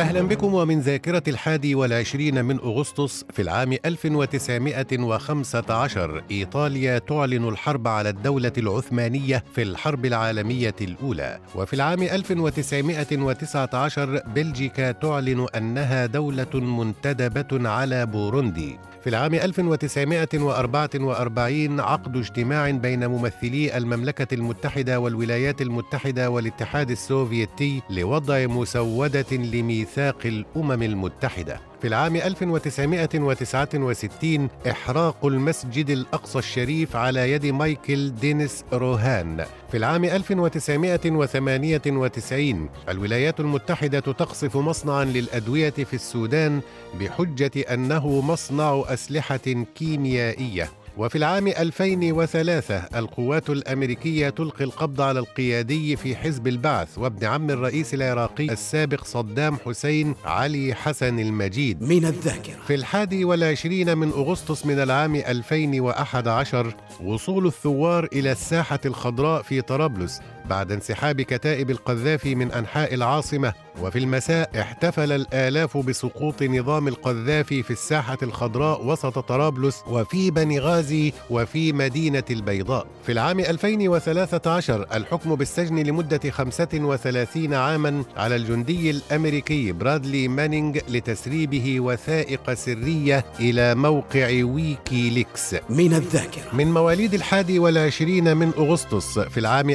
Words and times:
أهلا 0.00 0.22
بكم 0.22 0.54
ومن 0.54 0.80
ذاكرة 0.80 1.22
الحادي 1.28 1.74
والعشرين 1.74 2.44
من 2.44 2.58
أغسطس 2.58 3.24
في 3.32 3.42
العام 3.42 3.72
1915 3.84 6.22
إيطاليا 6.30 6.98
تعلن 6.98 7.48
الحرب 7.48 7.88
على 7.88 8.08
الدولة 8.08 8.52
العثمانية 8.58 9.44
في 9.54 9.62
الحرب 9.62 10.06
العالمية 10.06 10.74
الأولى. 10.80 11.38
وفي 11.54 11.72
العام 11.72 12.02
1919 12.02 14.22
بلجيكا 14.34 14.92
تعلن 14.92 15.46
أنها 15.56 16.06
دولة 16.06 16.54
منتدبة 16.54 17.68
على 17.68 18.06
بوروندي. 18.06 18.78
في 19.00 19.10
العام 19.10 19.34
1944 19.34 21.80
عقد 21.80 22.16
اجتماع 22.16 22.70
بين 22.70 23.06
ممثلي 23.06 23.76
المملكة 23.76 24.34
المتحدة 24.34 25.00
والولايات 25.00 25.62
المتحدة 25.62 26.30
والاتحاد 26.30 26.90
السوفيتي 26.90 27.82
لوضع 27.90 28.46
مسودة 28.46 29.26
لميثاق 29.32 29.89
الأمم 30.26 30.82
المتحدة. 30.82 31.60
في 31.80 31.86
العام 31.88 32.16
1969 32.16 34.48
إحراق 34.70 35.26
المسجد 35.26 35.90
الأقصى 35.90 36.38
الشريف 36.38 36.96
على 36.96 37.32
يد 37.32 37.46
مايكل 37.46 38.14
دينيس 38.14 38.64
روهان. 38.72 39.44
في 39.70 39.76
العام 39.76 40.04
1998 40.04 42.68
الولايات 42.88 43.40
المتحدة 43.40 44.00
تقصف 44.00 44.56
مصنعا 44.56 45.04
للأدوية 45.04 45.70
في 45.70 45.94
السودان 45.94 46.60
بحجة 47.00 47.50
أنه 47.74 48.20
مصنع 48.20 48.82
أسلحة 48.86 49.64
كيميائية. 49.74 50.68
وفي 51.00 51.18
العام 51.18 51.48
2003 51.48 52.74
القوات 52.74 53.50
الأمريكية 53.50 54.28
تلقي 54.28 54.64
القبض 54.64 55.00
على 55.00 55.18
القيادي 55.18 55.96
في 55.96 56.16
حزب 56.16 56.46
البعث 56.48 56.98
وابن 56.98 57.26
عم 57.26 57.50
الرئيس 57.50 57.94
العراقي 57.94 58.44
السابق 58.44 59.04
صدام 59.04 59.56
حسين 59.56 60.14
علي 60.24 60.74
حسن 60.74 61.18
المجيد. 61.18 61.82
من 61.82 62.04
الذاكرة. 62.04 62.56
في 62.66 62.74
الحادي 62.74 63.24
والعشرين 63.24 63.98
من 63.98 64.08
أغسطس 64.08 64.66
من 64.66 64.78
العام 64.78 65.16
2011 65.16 66.74
وصول 67.04 67.46
الثوار 67.46 68.08
إلى 68.12 68.32
الساحة 68.32 68.80
الخضراء 68.86 69.42
في 69.42 69.60
طرابلس 69.60 70.20
بعد 70.50 70.72
انسحاب 70.72 71.20
كتائب 71.22 71.70
القذافي 71.70 72.34
من 72.34 72.52
أنحاء 72.52 72.94
العاصمة 72.94 73.52
وفي 73.82 73.98
المساء 73.98 74.50
احتفل 74.60 75.12
الآلاف 75.12 75.76
بسقوط 75.76 76.42
نظام 76.42 76.88
القذافي 76.88 77.62
في 77.62 77.70
الساحة 77.70 78.18
الخضراء 78.22 78.86
وسط 78.86 79.18
طرابلس 79.18 79.82
وفي 79.86 80.30
بني 80.30 80.58
غازي 80.58 81.12
وفي 81.30 81.72
مدينة 81.72 82.24
البيضاء. 82.30 82.86
في 83.06 83.12
العام 83.12 83.40
2013 83.40 84.86
الحكم 84.94 85.34
بالسجن 85.34 85.78
لمدة 85.78 86.30
35 86.30 87.54
عاما 87.54 88.04
على 88.16 88.36
الجندي 88.36 88.90
الأمريكي 88.90 89.72
برادلي 89.72 90.28
مانينج 90.28 90.78
لتسريبه 90.88 91.80
وثائق 91.80 92.54
سرية 92.54 93.24
إلى 93.40 93.74
موقع 93.74 94.44
ويكيليكس. 94.44 95.54
من 95.70 95.94
الذاكرة. 95.94 96.42
من 96.52 96.72
مواليد 96.72 97.14
الحادي 97.14 97.58
والعشرين 97.58 98.36
من 98.36 98.52
أغسطس 98.58 99.18
في 99.18 99.40
العام 99.40 99.74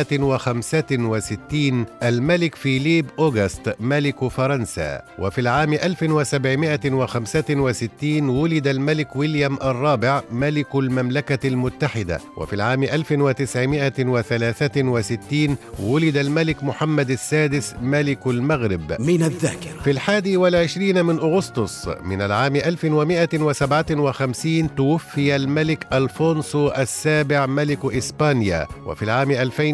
1165 0.00 1.86
الملك 2.02 2.54
فيليب 2.54 3.06
أوغست 3.18 3.74
ملك 3.80 4.28
فرنسا. 4.28 5.02
وفي 5.18 5.40
العام 5.40 5.72
1765 5.72 8.28
ولد 8.28 8.66
الملك 8.66 9.16
ويليام 9.16 9.58
الرابع 9.62 10.22
ملك 10.32 10.74
المملكة 10.74 11.48
المتحدة. 11.48 12.20
وفي 12.36 12.52
العام 12.52 12.82
1963 12.82 15.56
ولد 15.82 16.16
الملك 16.16 16.64
محمد 16.64 17.10
السادس 17.10 17.74
ملك 17.82 18.26
المغرب. 18.26 18.96
من 19.00 19.22
الذاكرة. 19.22 19.82
في 19.84 19.90
الحادي 19.90 20.36
والعشرين 20.36 21.04
من 21.04 21.18
أغسطس 21.18 21.88
من 22.04 22.22
العام 22.22 22.56
1157 22.56 24.74
توفي 24.74 25.36
الملك 25.36 25.86
ألفونسو 25.92 26.68
السابع 26.68 27.46
ملك 27.46 27.84
إسبانيا. 27.84 28.66
وفي 28.86 29.02
العام 29.02 29.30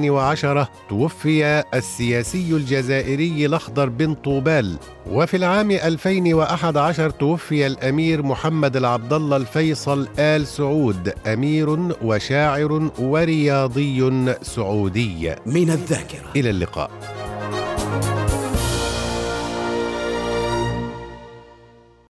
2010 0.08 0.68
توفي 0.88 1.64
السياسي 1.74 2.50
الجزائري 2.52 3.46
الأخضر 3.46 3.88
بن 3.88 4.14
طوبال. 4.14 4.76
وفي 5.10 5.36
العام 5.36 5.70
2011 5.70 7.10
توفي 7.10 7.66
الأمير 7.66 8.22
محمد 8.22 8.76
العبد 8.76 9.12
الله 9.12 9.36
الفيصل 9.36 10.08
آل 10.18 10.46
سعود 10.46 11.12
أمير 11.26 11.78
وشاعر 12.02 12.90
ورياضي 12.98 14.34
سعودي. 14.42 15.34
من 15.46 15.70
الذاكرة. 15.70 16.30
إلى 16.36 16.50
اللقاء. 16.50 17.17